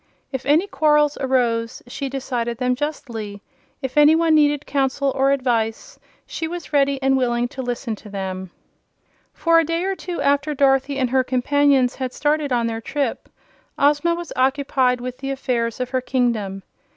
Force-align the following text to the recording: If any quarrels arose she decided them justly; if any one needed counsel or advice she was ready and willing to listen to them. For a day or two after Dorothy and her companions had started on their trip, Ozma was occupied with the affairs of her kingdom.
If 0.31 0.47
any 0.47 0.65
quarrels 0.65 1.15
arose 1.21 1.83
she 1.85 2.09
decided 2.09 2.57
them 2.57 2.73
justly; 2.73 3.43
if 3.83 3.97
any 3.99 4.15
one 4.15 4.33
needed 4.33 4.65
counsel 4.65 5.11
or 5.13 5.31
advice 5.31 5.99
she 6.25 6.47
was 6.47 6.73
ready 6.73 6.99
and 7.03 7.15
willing 7.15 7.47
to 7.49 7.61
listen 7.61 7.95
to 7.97 8.09
them. 8.09 8.49
For 9.31 9.59
a 9.59 9.63
day 9.63 9.83
or 9.83 9.95
two 9.95 10.19
after 10.19 10.55
Dorothy 10.55 10.97
and 10.97 11.11
her 11.11 11.23
companions 11.23 11.93
had 11.93 12.13
started 12.13 12.51
on 12.51 12.65
their 12.65 12.81
trip, 12.81 13.29
Ozma 13.77 14.15
was 14.15 14.33
occupied 14.35 15.01
with 15.01 15.19
the 15.19 15.29
affairs 15.29 15.79
of 15.79 15.91
her 15.91 16.01
kingdom. 16.01 16.63